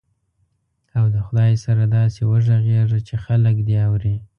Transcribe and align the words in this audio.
او 0.97 1.05
د 1.13 1.15
خدای 1.25 1.53
سره 1.65 1.83
داسې 1.97 2.21
وغږېږه 2.31 2.99
چې 3.07 3.15
خلک 3.25 3.55
دې 3.67 3.77
اوري. 3.87 4.15